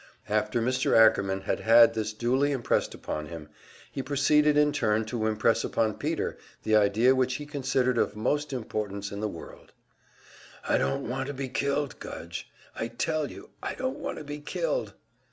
[0.29, 0.97] After Mr.
[0.97, 3.49] Ackerman had had this duly impressed upon him,
[3.91, 8.51] he proceeded in turn to impress upon Peter the idea which he considered of most
[8.51, 9.73] importance in the world:
[10.67, 14.39] "I don't want to be killed, Gudge, I tell you I don't want to be
[14.39, 14.95] killed!"